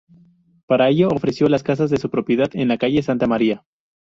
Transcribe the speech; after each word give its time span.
Para 0.65 0.89
ello 0.89 1.09
ofreció 1.09 1.47
las 1.47 1.61
casas 1.61 1.91
de 1.91 1.97
su 1.97 2.09
propiedad 2.09 2.49
en 2.53 2.69
la 2.69 2.79
calle 2.79 2.95
de 2.95 3.03
Santa 3.03 3.27
María. 3.27 3.63